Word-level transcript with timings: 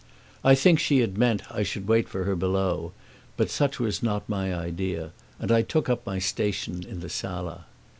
I 0.43 0.55
think 0.55 0.79
she 0.79 1.01
had 1.01 1.15
meant 1.15 1.43
I 1.51 1.61
should 1.61 1.87
wait 1.87 2.09
for 2.09 2.23
her 2.23 2.35
below, 2.35 2.91
but 3.37 3.51
such 3.51 3.79
was 3.79 4.01
not 4.01 4.27
my 4.27 4.51
idea, 4.51 5.11
and 5.37 5.51
I 5.51 5.61
took 5.61 5.89
up 5.89 6.07
my 6.07 6.17
station 6.17 6.83
in 6.83 7.01
the 7.01 7.07
sala. 7.09 7.67